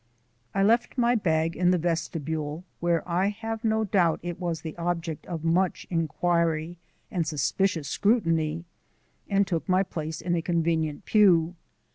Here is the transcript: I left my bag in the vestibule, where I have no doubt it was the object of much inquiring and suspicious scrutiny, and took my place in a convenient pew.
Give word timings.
I 0.55 0.63
left 0.63 0.97
my 0.97 1.13
bag 1.13 1.55
in 1.55 1.69
the 1.69 1.77
vestibule, 1.77 2.63
where 2.79 3.07
I 3.07 3.27
have 3.29 3.63
no 3.63 3.83
doubt 3.83 4.19
it 4.23 4.39
was 4.39 4.61
the 4.61 4.75
object 4.77 5.27
of 5.27 5.43
much 5.43 5.85
inquiring 5.91 6.77
and 7.11 7.27
suspicious 7.27 7.87
scrutiny, 7.87 8.65
and 9.29 9.45
took 9.45 9.69
my 9.69 9.83
place 9.83 10.19
in 10.19 10.33
a 10.33 10.41
convenient 10.41 11.05
pew. 11.05 11.53